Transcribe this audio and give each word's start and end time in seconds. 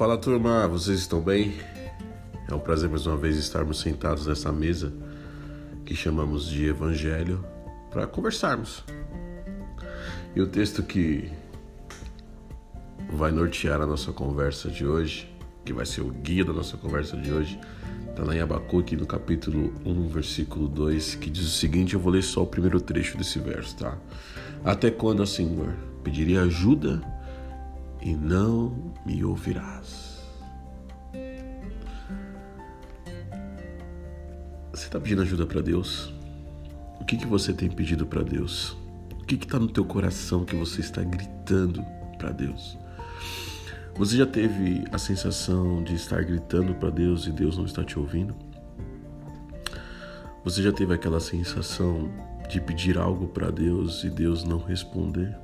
Fala 0.00 0.16
turma, 0.16 0.66
vocês 0.66 1.00
estão 1.00 1.20
bem? 1.20 1.52
É 2.48 2.54
um 2.54 2.58
prazer 2.58 2.88
mais 2.88 3.06
uma 3.06 3.18
vez 3.18 3.36
estarmos 3.36 3.80
sentados 3.80 4.26
nessa 4.26 4.50
mesa 4.50 4.90
que 5.84 5.94
chamamos 5.94 6.48
de 6.48 6.64
Evangelho 6.64 7.44
para 7.90 8.06
conversarmos. 8.06 8.82
E 10.34 10.40
o 10.40 10.46
texto 10.46 10.82
que 10.82 11.30
vai 13.12 13.30
nortear 13.30 13.82
a 13.82 13.86
nossa 13.86 14.10
conversa 14.10 14.70
de 14.70 14.86
hoje, 14.86 15.30
que 15.66 15.72
vai 15.74 15.84
ser 15.84 16.00
o 16.00 16.08
guia 16.08 16.46
da 16.46 16.54
nossa 16.54 16.78
conversa 16.78 17.14
de 17.18 17.30
hoje, 17.30 17.60
está 18.08 18.24
lá 18.24 18.34
em 18.34 18.40
Abacuque, 18.40 18.96
no 18.96 19.04
capítulo 19.04 19.70
1, 19.84 20.08
versículo 20.08 20.66
2, 20.66 21.16
que 21.16 21.28
diz 21.28 21.44
o 21.46 21.50
seguinte: 21.50 21.92
eu 21.92 22.00
vou 22.00 22.10
ler 22.10 22.22
só 22.22 22.42
o 22.42 22.46
primeiro 22.46 22.80
trecho 22.80 23.18
desse 23.18 23.38
verso, 23.38 23.76
tá? 23.76 23.98
Até 24.64 24.90
quando, 24.90 25.26
Senhor, 25.26 25.74
pediria 26.02 26.40
ajuda 26.40 27.19
e 28.02 28.14
não 28.14 28.94
me 29.04 29.24
ouvirás. 29.24 30.20
Você 34.72 34.86
está 34.86 35.00
pedindo 35.00 35.22
ajuda 35.22 35.46
para 35.46 35.60
Deus? 35.60 36.12
O 37.00 37.04
que, 37.04 37.16
que 37.16 37.26
você 37.26 37.52
tem 37.52 37.68
pedido 37.68 38.06
para 38.06 38.22
Deus? 38.22 38.76
O 39.20 39.24
que 39.26 39.34
está 39.34 39.58
no 39.58 39.68
teu 39.68 39.84
coração 39.84 40.44
que 40.44 40.56
você 40.56 40.80
está 40.80 41.02
gritando 41.02 41.84
para 42.18 42.30
Deus? 42.30 42.78
Você 43.96 44.16
já 44.16 44.26
teve 44.26 44.84
a 44.92 44.98
sensação 44.98 45.82
de 45.82 45.94
estar 45.94 46.22
gritando 46.22 46.74
para 46.74 46.90
Deus 46.90 47.26
e 47.26 47.30
Deus 47.30 47.58
não 47.58 47.64
está 47.64 47.84
te 47.84 47.98
ouvindo? 47.98 48.34
Você 50.42 50.62
já 50.62 50.72
teve 50.72 50.94
aquela 50.94 51.20
sensação 51.20 52.10
de 52.48 52.60
pedir 52.60 52.96
algo 52.96 53.28
para 53.28 53.50
Deus 53.50 54.02
e 54.04 54.08
Deus 54.08 54.42
não 54.42 54.58
responder? 54.58 55.36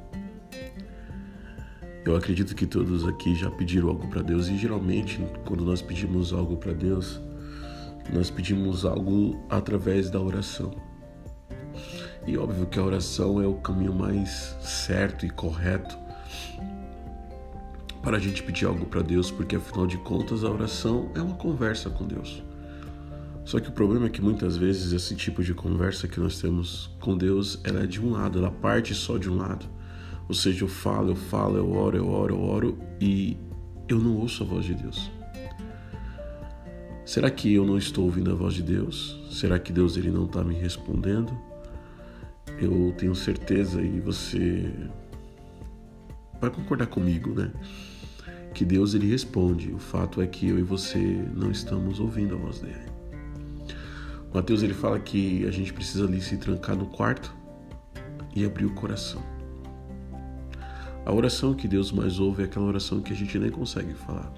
Eu 2.07 2.15
acredito 2.15 2.55
que 2.55 2.67
todos 2.67 3.05
aqui 3.05 3.35
já 3.35 3.51
pediram 3.51 3.89
algo 3.89 4.07
para 4.07 4.23
Deus 4.23 4.47
e 4.47 4.57
geralmente 4.57 5.21
quando 5.45 5.65
nós 5.65 5.83
pedimos 5.83 6.33
algo 6.33 6.57
para 6.57 6.73
Deus, 6.73 7.21
nós 8.15 8.31
pedimos 8.31 8.85
algo 8.85 9.45
através 9.51 10.09
da 10.09 10.21
oração. 10.21 10.71
E 12.25 12.39
óbvio 12.39 12.67
que 12.67 12.79
a 12.79 12.85
oração 12.85 13.43
é 13.43 13.47
o 13.49 13.55
caminho 13.55 13.93
mais 13.93 14.57
certo 14.61 15.27
e 15.27 15.31
correto 15.31 15.99
para 18.01 18.19
a 18.19 18.21
gente 18.21 18.41
pedir 18.41 18.67
algo 18.67 18.87
para 18.87 19.03
Deus, 19.03 19.33
porque 19.33 19.57
afinal 19.57 19.85
de 19.85 19.99
contas 19.99 20.45
a 20.45 20.49
oração 20.49 21.11
é 21.17 21.21
uma 21.21 21.35
conversa 21.35 21.91
com 21.91 22.07
Deus. 22.07 22.41
Só 23.45 23.59
que 23.59 23.69
o 23.69 23.73
problema 23.73 24.07
é 24.07 24.11
que 24.11 24.23
muitas 24.23 24.57
vezes 24.57 24.93
esse 24.93 25.17
tipo 25.17 25.43
de 25.43 25.53
conversa 25.53 26.07
que 26.07 26.21
nós 26.21 26.41
temos 26.41 26.89
com 27.01 27.19
Deus, 27.19 27.61
ela 27.65 27.83
é 27.83 27.87
de 27.87 28.01
um 28.01 28.13
lado, 28.13 28.39
ela 28.39 28.51
parte 28.53 28.95
só 28.95 29.19
de 29.19 29.29
um 29.29 29.37
lado. 29.37 29.67
Ou 30.29 30.35
seja, 30.35 30.65
eu 30.65 30.69
falo, 30.69 31.11
eu 31.11 31.17
falo, 31.17 31.57
eu 31.57 31.73
oro, 31.73 31.97
eu 31.97 32.09
oro, 32.09 32.35
eu 32.35 32.41
oro 32.43 32.79
e 33.01 33.37
eu 33.89 33.99
não 33.99 34.17
ouço 34.17 34.43
a 34.43 34.47
voz 34.47 34.65
de 34.65 34.75
Deus. 34.75 35.11
Será 37.05 37.31
que 37.31 37.55
eu 37.55 37.65
não 37.65 37.79
estou 37.79 38.05
ouvindo 38.05 38.33
a 38.33 38.35
voz 38.35 38.55
de 38.55 38.63
Deus? 38.63 39.17
Será 39.31 39.59
que 39.61 39.73
Deus 39.73 39.97
ele 39.97 40.11
não 40.11 40.25
está 40.25 40.43
me 40.43 40.55
respondendo? 40.55 41.33
Eu 42.61 42.93
tenho 42.99 43.15
certeza 43.15 43.81
e 43.81 44.01
você 44.01 44.73
vai 46.41 46.51
concordar 46.51 46.89
comigo, 46.89 47.31
né? 47.31 47.53
Que 48.53 48.65
Deus 48.65 48.95
ele 48.95 49.09
responde. 49.09 49.71
O 49.71 49.79
fato 49.79 50.21
é 50.21 50.27
que 50.27 50.49
eu 50.49 50.59
e 50.59 50.63
você 50.63 50.99
não 51.35 51.53
estamos 51.53 52.01
ouvindo 52.01 52.35
a 52.35 52.39
voz 52.39 52.59
dele. 52.59 52.87
Mateus 54.35 54.63
ele 54.65 54.75
fala 54.75 54.99
que 54.99 55.47
a 55.47 55.51
gente 55.53 55.73
precisa 55.73 56.05
ali 56.05 56.21
se 56.21 56.37
trancar 56.37 56.75
no 56.75 56.87
quarto 56.87 57.33
e 58.35 58.45
abrir 58.45 58.67
o 58.67 58.75
coração. 58.75 59.23
A 61.07 61.13
oração 61.13 61.55
que 61.55 61.69
Deus 61.69 61.93
mais 61.93 62.19
ouve 62.19 62.43
é 62.43 62.47
aquela 62.47 62.67
oração 62.67 63.01
que 63.01 63.13
a 63.13 63.17
gente 63.17 63.39
nem 63.39 63.49
consegue 63.49 63.95
falar. 63.95 64.29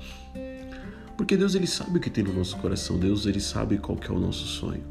Porque 1.16 1.34
Deus 1.34 1.54
ele 1.54 1.66
sabe 1.66 1.96
o 1.96 2.00
que 2.00 2.10
tem 2.10 2.22
no 2.22 2.34
nosso 2.34 2.58
coração. 2.58 2.98
Deus 2.98 3.24
ele 3.24 3.40
sabe 3.40 3.78
qual 3.78 3.98
é 4.06 4.12
o 4.12 4.18
nosso 4.18 4.44
sonho, 4.46 4.84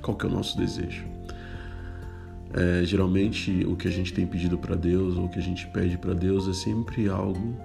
qual 0.00 0.16
é 0.22 0.26
o 0.26 0.30
nosso 0.30 0.56
desejo. 0.56 1.04
É, 2.54 2.84
geralmente 2.84 3.66
o 3.66 3.74
que 3.74 3.88
a 3.88 3.90
gente 3.90 4.14
tem 4.14 4.24
pedido 4.28 4.56
para 4.56 4.76
Deus 4.76 5.16
ou 5.16 5.24
o 5.24 5.28
que 5.28 5.40
a 5.40 5.42
gente 5.42 5.66
pede 5.66 5.98
para 5.98 6.14
Deus 6.14 6.48
é 6.48 6.54
sempre 6.54 7.08
algo 7.08 7.56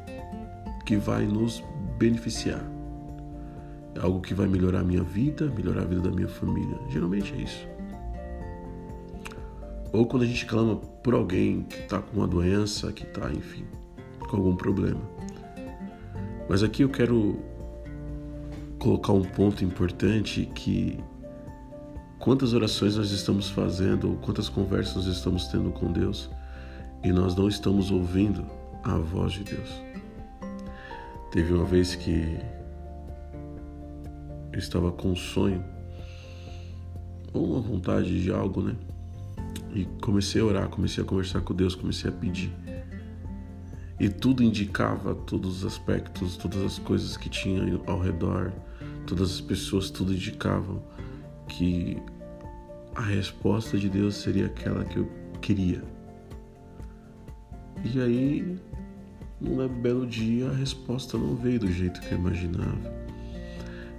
que 0.84 0.98
vai 0.98 1.24
nos 1.24 1.64
beneficiar. 2.00 2.66
É 3.94 4.00
algo 4.00 4.20
que 4.20 4.34
vai 4.34 4.48
melhorar 4.48 4.80
a 4.80 4.84
minha 4.84 5.04
vida, 5.04 5.46
melhorar 5.56 5.84
a 5.84 5.86
vida 5.86 6.02
da 6.02 6.10
minha 6.12 6.28
família. 6.28 6.80
Geralmente 6.90 7.36
é 7.36 7.38
isso. 7.44 7.71
Ou 9.94 10.06
quando 10.06 10.24
a 10.24 10.25
gente 10.25 10.46
clama 10.46 10.75
por 10.75 11.13
alguém 11.13 11.63
que 11.63 11.79
está 11.79 12.00
com 12.00 12.18
uma 12.18 12.28
doença, 12.28 12.91
que 12.94 13.03
está, 13.03 13.31
enfim, 13.31 13.66
com 14.29 14.38
algum 14.38 14.56
problema. 14.56 15.02
Mas 16.47 16.63
aqui 16.63 16.84
eu 16.84 16.90
quero 16.90 17.40
colocar 18.80 19.13
um 19.13 19.24
ponto 19.24 19.63
importante 19.63 20.50
que 20.56 20.97
quantas 22.18 22.53
orações 22.53 22.96
nós 22.96 23.12
estamos 23.12 23.50
fazendo, 23.50 24.09
ou 24.09 24.16
quantas 24.18 24.47
conversas 24.47 24.96
nós 24.96 25.06
estamos 25.07 25.47
tendo 25.47 25.72
com 25.72 25.91
Deus 25.91 26.30
e 27.03 27.12
nós 27.12 27.35
não 27.35 27.47
estamos 27.47 27.91
ouvindo 27.91 28.46
a 28.84 28.97
voz 28.97 29.34
de 29.34 29.44
Deus. 29.44 29.69
Teve 31.31 31.53
uma 31.53 31.66
vez 31.66 31.96
que 31.96 32.38
eu 34.51 34.59
estava 34.59 34.91
com 34.91 35.09
um 35.09 35.16
sonho 35.16 35.63
ou 37.34 37.51
uma 37.51 37.62
vontade 37.62 38.22
de 38.22 38.31
algo, 38.31 38.62
né? 38.62 38.75
E 39.74 39.86
comecei 40.02 40.42
a 40.42 40.46
orar, 40.46 40.70
comecei 40.70 41.04
a 41.04 41.08
conversar 41.08 41.42
com 41.42 41.54
Deus, 41.54 41.76
comecei 41.76 42.09
a 42.09 42.14
pedir. 42.14 42.52
E 44.00 44.09
tudo 44.09 44.44
indicava, 44.44 45.14
todos 45.14 45.58
os 45.58 45.66
aspectos, 45.66 46.36
todas 46.36 46.62
as 46.64 46.80
coisas 46.80 47.16
que 47.16 47.30
tinha 47.30 47.80
ao 47.86 48.00
redor, 48.00 48.52
todas 49.06 49.31
as 49.31 49.42
pessoas, 49.42 49.90
tudo 49.90 50.14
indicavam 50.14 50.81
que 51.48 51.98
a 52.96 53.02
resposta 53.02 53.78
de 53.78 53.90
Deus 53.90 54.16
seria 54.16 54.48
aquela 54.48 54.84
que 54.84 54.98
eu 54.98 55.10
queria. 55.40 55.84
E 57.84 58.02
aí, 58.02 58.60
num 59.40 59.68
belo 59.68 60.06
dia, 60.06 60.50
a 60.50 60.54
resposta 60.54 61.18
não 61.18 61.36
veio 61.36 61.60
do 61.60 61.72
jeito 61.72 62.02
que 62.02 62.12
eu 62.12 62.18
imaginava. 62.18 63.02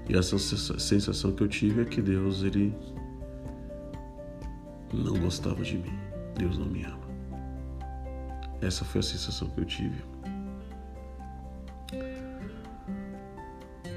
E 0.08 0.16
essa 0.16 0.38
sensação 0.38 1.32
que 1.32 1.42
eu 1.42 1.48
tive 1.48 1.82
é 1.82 1.84
que 1.84 2.02
Deus, 2.02 2.42
ele 2.42 2.74
não 4.92 5.18
gostava 5.18 5.62
de 5.62 5.78
mim. 5.78 5.98
Deus 6.36 6.58
não 6.58 6.66
me 6.66 6.84
ama. 6.84 7.02
Essa 8.60 8.84
foi 8.84 9.00
a 9.00 9.02
sensação 9.02 9.48
que 9.48 9.60
eu 9.60 9.64
tive. 9.64 10.02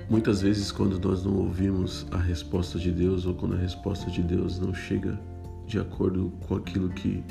Muitas 0.09 0.41
vezes, 0.41 0.71
quando 0.71 0.99
nós 0.99 1.23
não 1.23 1.35
ouvimos 1.35 2.05
a 2.11 2.17
resposta 2.17 2.77
de 2.77 2.91
Deus 2.91 3.25
ou 3.25 3.33
quando 3.33 3.55
a 3.55 3.57
resposta 3.57 4.09
de 4.09 4.21
Deus 4.21 4.59
não 4.59 4.73
chega 4.73 5.19
de 5.65 5.79
acordo 5.79 6.31
com 6.47 6.55
aquilo 6.55 6.89
que, 6.89 7.23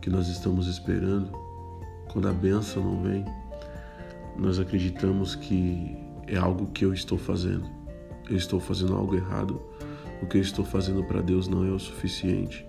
que 0.00 0.08
nós 0.08 0.28
estamos 0.28 0.68
esperando, 0.68 1.30
quando 2.12 2.28
a 2.28 2.32
benção 2.32 2.82
não 2.82 3.02
vem, 3.02 3.24
nós 4.36 4.60
acreditamos 4.60 5.34
que 5.34 5.96
é 6.28 6.36
algo 6.36 6.66
que 6.68 6.84
eu 6.84 6.92
estou 6.92 7.18
fazendo. 7.18 7.68
Eu 8.30 8.36
estou 8.36 8.60
fazendo 8.60 8.94
algo 8.94 9.16
errado 9.16 9.60
o 10.22 10.26
que 10.26 10.38
eu 10.38 10.42
estou 10.42 10.64
fazendo 10.64 11.04
para 11.04 11.20
Deus 11.20 11.48
não 11.48 11.64
é 11.64 11.70
o 11.70 11.78
suficiente. 11.78 12.66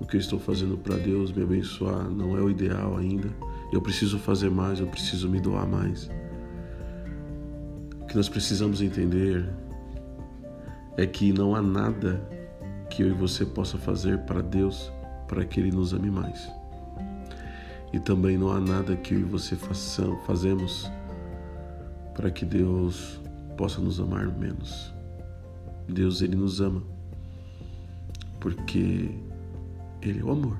O 0.00 0.06
que 0.06 0.16
eu 0.16 0.20
estou 0.20 0.38
fazendo 0.38 0.78
para 0.78 0.96
Deus 0.96 1.32
me 1.32 1.42
abençoar 1.42 2.08
não 2.08 2.36
é 2.36 2.40
o 2.40 2.48
ideal 2.48 2.96
ainda. 2.96 3.28
Eu 3.72 3.82
preciso 3.82 4.18
fazer 4.18 4.50
mais, 4.50 4.78
eu 4.78 4.86
preciso 4.86 5.28
me 5.28 5.40
doar 5.40 5.66
mais. 5.66 6.08
O 8.00 8.06
que 8.06 8.16
nós 8.16 8.28
precisamos 8.28 8.80
entender 8.80 9.48
é 10.96 11.06
que 11.06 11.32
não 11.32 11.54
há 11.54 11.60
nada 11.60 12.20
que 12.88 13.02
eu 13.02 13.08
e 13.08 13.12
você 13.12 13.44
possa 13.44 13.76
fazer 13.76 14.18
para 14.20 14.40
Deus 14.40 14.90
para 15.26 15.44
que 15.44 15.60
Ele 15.60 15.70
nos 15.70 15.92
ame 15.92 16.10
mais. 16.10 16.48
E 17.92 17.98
também 17.98 18.38
não 18.38 18.50
há 18.50 18.60
nada 18.60 18.96
que 18.96 19.14
eu 19.14 19.20
e 19.20 19.24
você 19.24 19.56
façam, 19.56 20.16
fazemos 20.26 20.90
para 22.14 22.30
que 22.30 22.44
Deus 22.44 23.20
possa 23.56 23.80
nos 23.80 24.00
amar 24.00 24.26
menos. 24.28 24.97
Deus 25.88 26.22
ele 26.22 26.36
nos 26.36 26.60
ama 26.60 26.82
porque 28.40 29.10
ele 30.00 30.20
é 30.20 30.24
o 30.24 30.30
amor, 30.30 30.58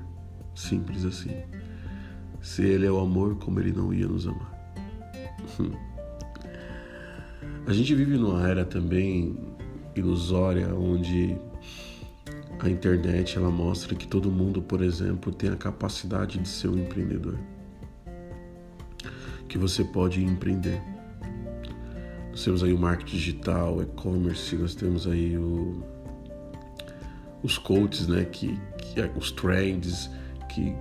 simples 0.53 1.05
assim. 1.05 1.31
Se 2.41 2.63
ele 2.63 2.85
é 2.85 2.91
o 2.91 2.99
amor, 2.99 3.35
como 3.35 3.59
ele 3.59 3.71
não 3.71 3.93
ia 3.93 4.07
nos 4.07 4.27
amar? 4.27 4.53
A 7.67 7.73
gente 7.73 7.93
vive 7.93 8.17
numa 8.17 8.47
era 8.47 8.65
também 8.65 9.37
ilusória 9.95 10.73
onde 10.73 11.37
a 12.59 12.69
internet 12.69 13.37
ela 13.37 13.51
mostra 13.51 13.95
que 13.95 14.07
todo 14.07 14.31
mundo, 14.31 14.61
por 14.61 14.81
exemplo, 14.81 15.31
tem 15.31 15.51
a 15.51 15.55
capacidade 15.55 16.39
de 16.39 16.49
ser 16.49 16.67
um 16.67 16.77
empreendedor. 16.79 17.37
Que 19.47 19.57
você 19.57 19.83
pode 19.83 20.23
empreender 20.23 20.81
nós 22.39 22.45
temos 22.45 22.63
aí 22.63 22.71
o 22.71 22.77
marketing 22.77 23.17
digital, 23.17 23.81
e-commerce, 23.81 24.55
nós 24.55 24.73
temos 24.73 25.05
aí 25.05 25.37
o, 25.37 25.83
os 27.43 27.57
coaches, 27.57 28.07
né, 28.07 28.23
que, 28.23 28.57
que, 28.77 29.01
é, 29.01 29.11
os 29.17 29.29
trends 29.31 30.09
que 30.47 30.73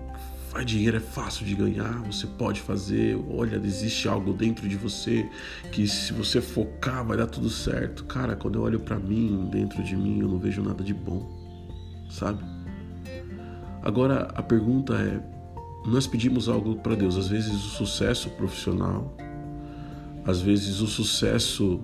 Vai, 0.52 0.64
dinheiro 0.64 0.96
é 0.96 1.00
fácil 1.00 1.44
de 1.44 1.54
ganhar, 1.54 2.02
você 2.04 2.26
pode 2.26 2.62
fazer. 2.62 3.22
Olha, 3.28 3.56
existe 3.56 4.08
algo 4.08 4.32
dentro 4.32 4.66
de 4.66 4.76
você 4.76 5.28
que 5.70 5.86
se 5.86 6.10
você 6.10 6.40
focar 6.40 7.04
vai 7.04 7.18
dar 7.18 7.26
tudo 7.26 7.50
certo. 7.50 8.04
Cara, 8.04 8.34
quando 8.34 8.54
eu 8.54 8.62
olho 8.62 8.80
para 8.80 8.98
mim, 8.98 9.46
dentro 9.52 9.82
de 9.84 9.94
mim, 9.94 10.20
eu 10.20 10.26
não 10.26 10.38
vejo 10.38 10.62
nada 10.62 10.82
de 10.82 10.94
bom, 10.94 11.28
sabe? 12.08 12.42
Agora 13.82 14.28
a 14.34 14.42
pergunta 14.42 14.94
é: 14.94 15.20
nós 15.86 16.06
pedimos 16.06 16.48
algo 16.48 16.76
para 16.76 16.94
Deus, 16.94 17.18
às 17.18 17.28
vezes 17.28 17.52
o 17.52 17.68
sucesso 17.76 18.30
profissional, 18.30 19.14
às 20.28 20.42
vezes 20.42 20.82
o 20.82 20.86
sucesso 20.86 21.80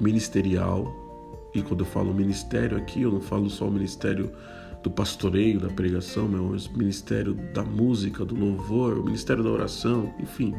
ministerial, 0.00 0.86
e 1.52 1.60
quando 1.60 1.80
eu 1.80 1.86
falo 1.86 2.14
ministério 2.14 2.76
aqui, 2.76 3.02
eu 3.02 3.10
não 3.10 3.20
falo 3.20 3.50
só 3.50 3.66
o 3.66 3.72
ministério 3.72 4.30
do 4.84 4.90
pastoreio, 4.90 5.58
da 5.58 5.68
pregação, 5.68 6.28
mas 6.28 6.66
o 6.66 6.78
ministério 6.78 7.34
da 7.52 7.64
música, 7.64 8.24
do 8.24 8.36
louvor, 8.36 8.98
o 8.98 9.04
ministério 9.04 9.42
da 9.42 9.50
oração, 9.50 10.14
enfim, 10.20 10.54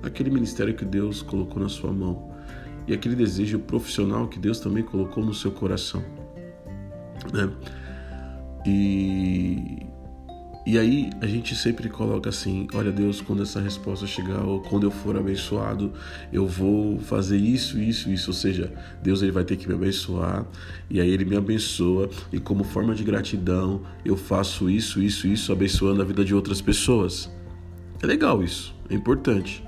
aquele 0.00 0.30
ministério 0.30 0.72
que 0.72 0.84
Deus 0.84 1.22
colocou 1.22 1.60
na 1.60 1.68
sua 1.68 1.92
mão 1.92 2.30
e 2.86 2.94
aquele 2.94 3.16
desejo 3.16 3.58
profissional 3.58 4.28
que 4.28 4.38
Deus 4.38 4.60
também 4.60 4.84
colocou 4.84 5.24
no 5.24 5.34
seu 5.34 5.50
coração, 5.50 6.04
né? 7.32 7.50
E 8.64 9.89
e 10.66 10.78
aí 10.78 11.10
a 11.20 11.26
gente 11.26 11.56
sempre 11.56 11.88
coloca 11.88 12.28
assim: 12.28 12.68
olha, 12.74 12.92
Deus, 12.92 13.20
quando 13.20 13.42
essa 13.42 13.60
resposta 13.60 14.06
chegar, 14.06 14.44
ou 14.44 14.60
quando 14.60 14.84
eu 14.84 14.90
for 14.90 15.16
abençoado, 15.16 15.92
eu 16.32 16.46
vou 16.46 16.98
fazer 16.98 17.38
isso, 17.38 17.78
isso, 17.78 18.10
isso. 18.10 18.30
Ou 18.30 18.34
seja, 18.34 18.72
Deus 19.02 19.22
ele 19.22 19.32
vai 19.32 19.44
ter 19.44 19.56
que 19.56 19.66
me 19.66 19.74
abençoar, 19.74 20.46
e 20.88 21.00
aí 21.00 21.10
ele 21.10 21.24
me 21.24 21.36
abençoa, 21.36 22.10
e 22.32 22.38
como 22.38 22.62
forma 22.62 22.94
de 22.94 23.02
gratidão, 23.02 23.82
eu 24.04 24.16
faço 24.16 24.68
isso, 24.68 25.00
isso, 25.00 25.26
isso, 25.26 25.52
abençoando 25.52 26.02
a 26.02 26.04
vida 26.04 26.24
de 26.24 26.34
outras 26.34 26.60
pessoas. 26.60 27.30
É 28.02 28.06
legal 28.06 28.42
isso, 28.42 28.74
é 28.88 28.94
importante. 28.94 29.64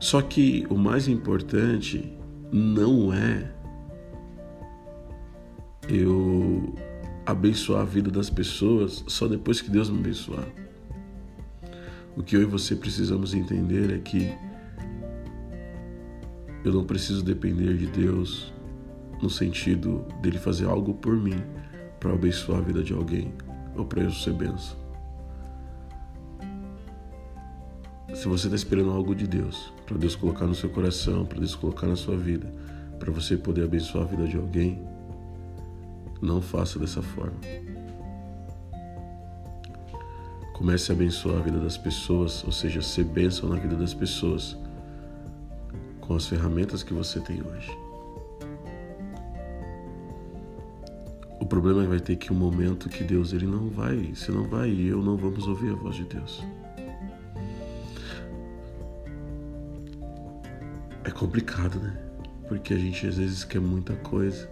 Só 0.00 0.20
que 0.20 0.66
o 0.68 0.76
mais 0.76 1.08
importante 1.08 2.12
não 2.50 3.12
é 3.12 3.52
eu 5.88 6.74
abençoar 7.24 7.82
a 7.82 7.84
vida 7.84 8.10
das 8.10 8.28
pessoas 8.28 9.04
só 9.06 9.28
depois 9.28 9.60
que 9.60 9.70
Deus 9.70 9.88
me 9.88 9.98
abençoar. 9.98 10.46
O 12.16 12.22
que 12.22 12.36
eu 12.36 12.42
e 12.42 12.44
você 12.44 12.76
precisamos 12.76 13.34
entender 13.34 13.92
é 13.92 13.98
que 13.98 14.32
eu 16.64 16.72
não 16.72 16.84
preciso 16.84 17.24
depender 17.24 17.76
de 17.76 17.86
Deus 17.86 18.52
no 19.20 19.30
sentido 19.30 20.04
dele 20.20 20.38
fazer 20.38 20.66
algo 20.66 20.94
por 20.94 21.16
mim 21.16 21.42
para 21.98 22.12
abençoar 22.12 22.58
a 22.58 22.62
vida 22.62 22.82
de 22.82 22.92
alguém 22.92 23.32
ou 23.76 23.84
para 23.84 24.02
eu 24.02 24.10
ser 24.10 24.32
benção. 24.32 24.82
Se 28.14 28.28
você 28.28 28.46
está 28.46 28.56
esperando 28.56 28.90
algo 28.90 29.14
de 29.14 29.26
Deus, 29.26 29.72
para 29.86 29.96
Deus 29.96 30.14
colocar 30.14 30.46
no 30.46 30.54
seu 30.54 30.68
coração, 30.68 31.24
para 31.24 31.38
Deus 31.38 31.54
colocar 31.54 31.86
na 31.86 31.96
sua 31.96 32.16
vida, 32.16 32.52
para 32.98 33.10
você 33.10 33.36
poder 33.36 33.64
abençoar 33.64 34.04
a 34.04 34.06
vida 34.06 34.28
de 34.28 34.36
alguém, 34.36 34.86
não 36.22 36.40
faça 36.40 36.78
dessa 36.78 37.02
forma. 37.02 37.36
Comece 40.54 40.92
a 40.92 40.94
abençoar 40.94 41.38
a 41.38 41.42
vida 41.42 41.58
das 41.58 41.76
pessoas, 41.76 42.44
ou 42.44 42.52
seja, 42.52 42.80
ser 42.80 43.04
bênção 43.04 43.48
na 43.48 43.56
vida 43.56 43.74
das 43.74 43.92
pessoas 43.92 44.56
com 46.00 46.14
as 46.14 46.26
ferramentas 46.26 46.84
que 46.84 46.94
você 46.94 47.18
tem 47.20 47.42
hoje. 47.42 47.76
O 51.40 51.46
problema 51.46 51.80
é 51.80 51.84
que 51.84 51.90
vai 51.90 52.00
ter 52.00 52.16
que 52.16 52.32
um 52.32 52.36
momento 52.36 52.88
que 52.88 53.02
Deus 53.02 53.32
ele 53.32 53.46
não 53.46 53.68
vai, 53.68 54.12
se 54.14 54.30
não 54.30 54.44
vai 54.44 54.70
e 54.70 54.86
eu 54.86 55.02
não 55.02 55.16
vamos 55.16 55.48
ouvir 55.48 55.72
a 55.72 55.74
voz 55.74 55.96
de 55.96 56.04
Deus. 56.04 56.44
É 61.02 61.10
complicado, 61.10 61.80
né? 61.80 61.98
Porque 62.46 62.72
a 62.72 62.78
gente 62.78 63.06
às 63.08 63.16
vezes 63.16 63.42
quer 63.42 63.60
muita 63.60 63.96
coisa 63.96 64.51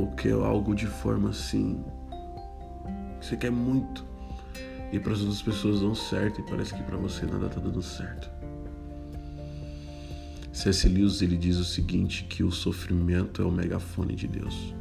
ou 0.00 0.06
quer 0.12 0.32
algo 0.32 0.74
de 0.74 0.86
forma 0.86 1.28
assim 1.28 1.84
que 3.20 3.26
você 3.26 3.36
quer 3.36 3.50
muito 3.50 4.04
e 4.92 4.98
para 4.98 5.12
as 5.12 5.20
outras 5.20 5.42
pessoas 5.42 5.80
dão 5.80 5.94
certo 5.94 6.40
e 6.40 6.44
parece 6.44 6.74
que 6.74 6.82
para 6.82 6.96
você 6.96 7.26
nada 7.26 7.46
está 7.46 7.60
dando 7.60 7.82
certo. 7.82 8.30
C.S. 10.52 10.88
Lewis 10.88 11.22
ele 11.22 11.36
diz 11.36 11.58
o 11.58 11.64
seguinte 11.64 12.24
que 12.24 12.42
o 12.42 12.50
sofrimento 12.50 13.40
é 13.40 13.44
o 13.44 13.52
megafone 13.52 14.16
de 14.16 14.26
Deus. 14.26 14.74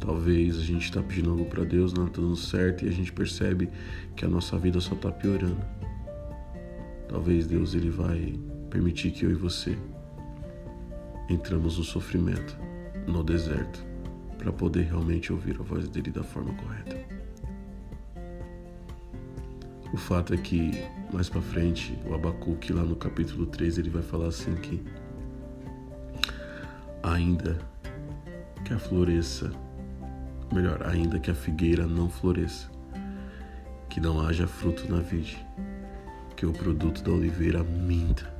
Talvez 0.00 0.58
a 0.58 0.62
gente 0.62 0.84
está 0.84 1.00
pedindo 1.00 1.30
algo 1.30 1.44
para 1.44 1.64
Deus, 1.64 1.92
não 1.92 2.08
está 2.08 2.20
dando 2.20 2.36
certo 2.36 2.84
e 2.84 2.88
a 2.88 2.92
gente 2.92 3.12
percebe 3.12 3.70
que 4.16 4.24
a 4.24 4.28
nossa 4.28 4.58
vida 4.58 4.80
só 4.80 4.94
está 4.94 5.10
piorando. 5.10 5.64
Talvez 7.08 7.46
Deus 7.46 7.74
ele 7.74 7.90
vai 7.90 8.38
permitir 8.68 9.12
que 9.12 9.24
eu 9.24 9.30
e 9.30 9.34
você 9.34 9.78
entramos 11.30 11.78
no 11.78 11.84
sofrimento 11.84 12.71
no 13.06 13.22
deserto 13.22 13.84
para 14.38 14.52
poder 14.52 14.82
realmente 14.82 15.32
ouvir 15.32 15.56
a 15.60 15.62
voz 15.62 15.88
dele 15.88 16.10
da 16.10 16.22
forma 16.22 16.52
correta. 16.54 16.96
O 19.92 19.96
fato 19.96 20.34
é 20.34 20.36
que 20.36 20.72
mais 21.12 21.28
para 21.28 21.42
frente, 21.42 21.98
o 22.06 22.14
Abacuque 22.14 22.72
lá 22.72 22.82
no 22.82 22.96
capítulo 22.96 23.46
3, 23.46 23.78
ele 23.78 23.90
vai 23.90 24.02
falar 24.02 24.28
assim 24.28 24.54
que 24.54 24.82
ainda 27.02 27.58
que 28.64 28.72
a 28.72 28.78
floresça, 28.78 29.50
melhor, 30.52 30.86
ainda 30.86 31.18
que 31.18 31.30
a 31.30 31.34
figueira 31.34 31.86
não 31.86 32.08
floresça, 32.08 32.70
que 33.90 34.00
não 34.00 34.26
haja 34.26 34.46
fruto 34.46 34.90
na 34.90 35.00
vide, 35.00 35.44
que 36.34 36.46
o 36.46 36.52
produto 36.52 37.02
da 37.02 37.10
oliveira 37.10 37.62
minta. 37.62 38.32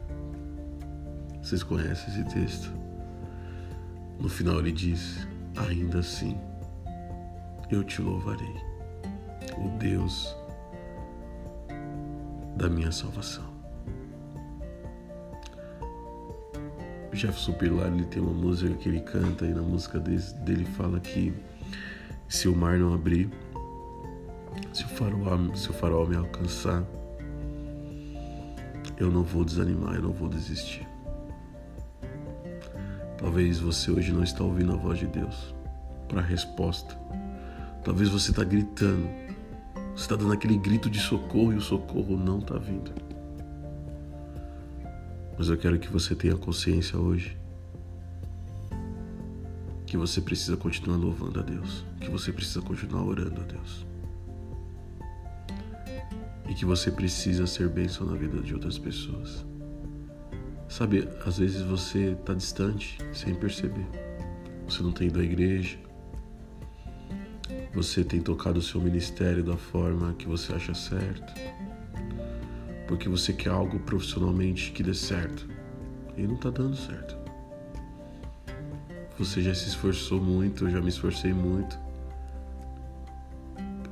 Vocês 1.43 1.63
conhecem 1.63 2.09
esse 2.09 2.25
texto? 2.33 2.82
No 4.23 4.29
final 4.29 4.61
ele 4.61 4.71
diz: 4.71 5.27
Ainda 5.69 5.99
assim, 5.99 6.39
eu 7.69 7.83
te 7.83 8.01
louvarei, 8.01 8.55
o 9.59 9.69
Deus 9.81 10.37
da 12.57 12.69
minha 12.69 12.93
salvação. 12.93 13.51
Jefferson 17.13 17.53
Pilar 17.55 17.89
ele 17.89 18.05
tem 18.05 18.23
uma 18.23 18.33
música 18.33 18.73
que 18.77 18.89
ele 18.89 19.01
canta 19.01 19.45
e 19.45 19.53
na 19.53 19.61
música 19.61 19.99
dele 19.99 20.65
fala 20.77 21.01
que 21.01 21.35
se 22.29 22.47
o 22.47 22.55
mar 22.55 22.79
não 22.79 22.95
abrir, 22.95 23.29
se 24.73 24.85
o 24.85 24.89
farol, 24.89 25.57
se 25.57 25.69
o 25.69 25.73
farol 25.73 26.07
me 26.07 26.15
alcançar, 26.15 26.85
eu 28.97 29.11
não 29.11 29.25
vou 29.25 29.45
desanimar, 29.45 29.97
eu 29.97 30.03
não 30.03 30.13
vou 30.13 30.29
desistir. 30.29 30.92
Talvez 33.23 33.61
você 33.61 33.89
hoje 33.89 34.13
não 34.13 34.25
está 34.25 34.43
ouvindo 34.43 34.73
a 34.73 34.77
voz 34.77 34.99
de 34.99 35.07
Deus 35.07 35.55
para 36.09 36.21
a 36.21 36.25
resposta. 36.25 36.99
Talvez 37.85 38.09
você 38.09 38.33
está 38.33 38.43
gritando. 38.43 39.09
Você 39.95 40.03
está 40.03 40.17
dando 40.17 40.33
aquele 40.33 40.59
grito 40.59 40.91
de 40.91 40.99
socorro 40.99 41.53
e 41.53 41.57
o 41.57 41.61
socorro 41.61 42.17
não 42.17 42.41
está 42.41 42.59
vindo. 42.59 42.93
Mas 45.39 45.49
eu 45.49 45.57
quero 45.57 45.79
que 45.79 45.89
você 45.89 46.17
tenha 46.17 46.37
consciência 46.37 46.99
hoje 46.99 47.39
que 49.87 49.97
você 49.97 50.21
precisa 50.21 50.57
continuar 50.57 50.97
louvando 50.97 51.39
a 51.39 51.43
Deus, 51.45 51.85
que 52.01 52.11
você 52.11 52.33
precisa 52.33 52.61
continuar 52.61 53.05
orando 53.05 53.41
a 53.41 53.45
Deus. 53.45 53.87
E 56.49 56.55
que 56.55 56.65
você 56.65 56.91
precisa 56.91 57.47
ser 57.47 57.69
bênção 57.69 58.05
na 58.05 58.17
vida 58.17 58.41
de 58.41 58.53
outras 58.53 58.79
pessoas. 58.79 59.45
Sabe, 60.73 61.07
às 61.27 61.37
vezes 61.37 61.61
você 61.61 62.13
está 62.19 62.33
distante 62.33 62.97
sem 63.13 63.35
perceber. 63.35 63.87
Você 64.67 64.83
não 64.83 64.91
tem 64.91 65.09
ido 65.09 65.21
à 65.21 65.23
igreja. 65.23 65.77
Você 67.75 68.03
tem 68.03 68.23
tocado 68.23 68.59
o 68.59 68.63
seu 68.63 68.81
ministério 68.81 69.45
da 69.45 69.59
forma 69.59 70.15
que 70.15 70.27
você 70.27 70.51
acha 70.55 70.73
certo. 70.73 71.31
Porque 72.89 73.07
você 73.07 73.35
quer 73.35 73.51
algo 73.51 73.81
profissionalmente 73.81 74.73
que 74.73 74.83
dê 74.83 74.95
certo. 74.95 75.47
E 76.17 76.23
não 76.23 76.37
está 76.37 76.49
dando 76.49 76.75
certo. 76.75 77.19
Você 79.19 79.43
já 79.43 79.55
se 79.55 79.69
esforçou 79.69 80.23
muito, 80.23 80.65
eu 80.65 80.71
já 80.71 80.81
me 80.81 80.89
esforcei 80.89 81.35
muito. 81.35 81.79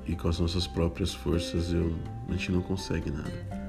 E 0.06 0.16
com 0.16 0.28
as 0.28 0.40
nossas 0.40 0.66
próprias 0.66 1.12
forças 1.12 1.74
eu, 1.74 1.94
a 2.26 2.32
gente 2.32 2.50
não 2.50 2.62
consegue 2.62 3.10
nada 3.10 3.59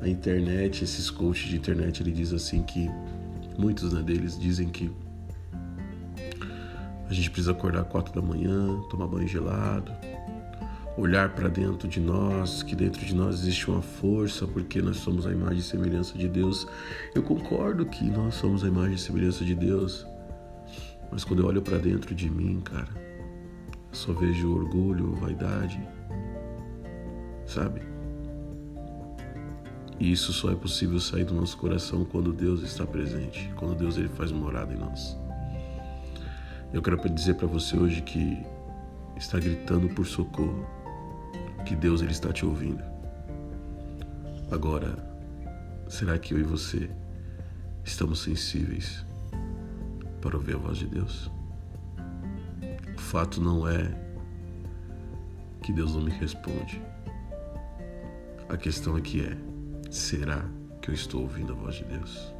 a 0.00 0.08
internet, 0.08 0.82
esses 0.82 1.10
coaches 1.10 1.48
de 1.48 1.56
internet, 1.56 2.02
ele 2.02 2.12
diz 2.12 2.32
assim 2.32 2.62
que 2.62 2.90
muitos 3.58 3.92
né, 3.92 4.02
deles 4.02 4.38
dizem 4.38 4.68
que 4.68 4.90
a 7.08 7.12
gente 7.12 7.30
precisa 7.30 7.52
acordar 7.52 7.84
quatro 7.84 8.14
da 8.14 8.22
manhã, 8.26 8.80
tomar 8.88 9.06
banho 9.06 9.26
gelado, 9.26 9.92
olhar 10.96 11.30
para 11.30 11.48
dentro 11.48 11.88
de 11.88 12.00
nós, 12.00 12.62
que 12.62 12.74
dentro 12.74 13.04
de 13.04 13.14
nós 13.14 13.40
existe 13.40 13.68
uma 13.68 13.82
força, 13.82 14.46
porque 14.46 14.80
nós 14.80 14.98
somos 14.98 15.26
a 15.26 15.32
imagem 15.32 15.58
e 15.58 15.62
semelhança 15.62 16.16
de 16.16 16.28
Deus. 16.28 16.66
Eu 17.14 17.22
concordo 17.22 17.84
que 17.84 18.04
nós 18.04 18.34
somos 18.36 18.64
a 18.64 18.68
imagem 18.68 18.94
e 18.94 18.98
semelhança 18.98 19.44
de 19.44 19.54
Deus, 19.54 20.06
mas 21.10 21.24
quando 21.24 21.42
eu 21.42 21.46
olho 21.46 21.62
para 21.62 21.78
dentro 21.78 22.14
de 22.14 22.30
mim, 22.30 22.60
cara, 22.60 22.88
eu 22.94 23.94
só 23.94 24.12
vejo 24.12 24.54
orgulho, 24.54 25.12
vaidade, 25.16 25.80
sabe? 27.44 27.80
E 30.00 30.10
isso 30.10 30.32
só 30.32 30.50
é 30.50 30.54
possível 30.54 30.98
sair 30.98 31.24
do 31.24 31.34
nosso 31.34 31.58
coração 31.58 32.06
quando 32.06 32.32
Deus 32.32 32.62
está 32.62 32.86
presente, 32.86 33.52
quando 33.56 33.74
Deus 33.74 33.98
ele 33.98 34.08
faz 34.08 34.32
morada 34.32 34.72
em 34.72 34.78
nós. 34.78 35.14
Eu 36.72 36.80
quero 36.80 36.96
dizer 37.10 37.34
para 37.34 37.46
você 37.46 37.76
hoje 37.76 38.00
que 38.00 38.42
está 39.14 39.38
gritando 39.38 39.90
por 39.90 40.06
socorro, 40.06 40.66
que 41.66 41.76
Deus 41.76 42.00
ele 42.00 42.12
está 42.12 42.32
te 42.32 42.46
ouvindo. 42.46 42.82
Agora, 44.50 44.96
será 45.86 46.18
que 46.18 46.32
eu 46.32 46.38
e 46.38 46.44
você 46.44 46.90
estamos 47.84 48.20
sensíveis 48.20 49.04
para 50.22 50.34
ouvir 50.34 50.54
a 50.54 50.58
voz 50.58 50.78
de 50.78 50.86
Deus? 50.86 51.30
O 52.96 53.00
fato 53.00 53.38
não 53.38 53.68
é 53.68 53.94
que 55.62 55.72
Deus 55.74 55.94
não 55.94 56.00
me 56.00 56.10
responde. 56.10 56.80
A 58.48 58.56
questão 58.56 58.96
é 58.96 59.00
que 59.02 59.20
é, 59.20 59.36
será 59.90 60.44
que 60.80 60.90
eu 60.90 60.94
estou 60.94 61.22
ouvindo 61.22 61.52
a 61.52 61.56
voz 61.56 61.74
de 61.74 61.84
Deus? 61.84 62.32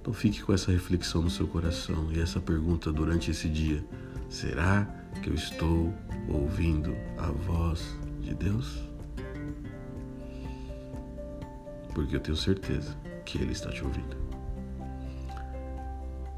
Então 0.00 0.12
fique 0.12 0.42
com 0.42 0.52
essa 0.52 0.72
reflexão 0.72 1.22
no 1.22 1.30
seu 1.30 1.46
coração 1.46 2.10
e 2.12 2.20
essa 2.20 2.40
pergunta 2.40 2.92
durante 2.92 3.30
esse 3.30 3.48
dia: 3.48 3.84
será 4.28 4.84
que 5.22 5.28
eu 5.30 5.34
estou 5.34 5.94
ouvindo 6.28 6.94
a 7.18 7.30
voz 7.30 7.96
de 8.20 8.34
Deus? 8.34 8.82
Porque 11.94 12.16
eu 12.16 12.20
tenho 12.20 12.36
certeza 12.36 12.96
que 13.24 13.38
Ele 13.38 13.52
está 13.52 13.70
te 13.70 13.84
ouvindo 13.84 14.16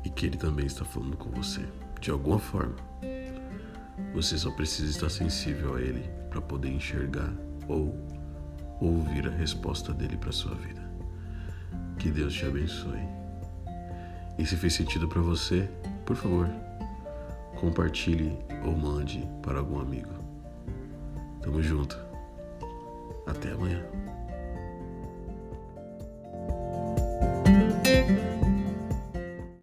e 0.04 0.10
que 0.10 0.26
Ele 0.26 0.36
também 0.36 0.66
está 0.66 0.84
falando 0.84 1.16
com 1.16 1.30
você 1.30 1.64
de 2.00 2.10
alguma 2.10 2.38
forma. 2.38 2.76
Você 4.14 4.36
só 4.36 4.50
precisa 4.50 4.90
estar 4.90 5.08
sensível 5.08 5.74
a 5.74 5.80
Ele 5.80 6.15
para 6.36 6.42
poder 6.42 6.68
enxergar 6.68 7.32
ou 7.66 7.96
ouvir 8.78 9.26
a 9.26 9.30
resposta 9.30 9.94
dele 9.94 10.18
para 10.18 10.30
sua 10.32 10.54
vida. 10.54 10.82
Que 11.98 12.10
Deus 12.10 12.34
te 12.34 12.44
abençoe. 12.44 13.00
E 14.38 14.44
se 14.44 14.54
fez 14.54 14.74
sentido 14.74 15.08
para 15.08 15.22
você, 15.22 15.66
por 16.04 16.14
favor, 16.14 16.46
compartilhe 17.58 18.36
ou 18.66 18.76
mande 18.76 19.26
para 19.42 19.60
algum 19.60 19.80
amigo. 19.80 20.12
Tamo 21.40 21.62
junto. 21.62 21.98
Até 23.26 23.52
amanhã. 23.52 23.82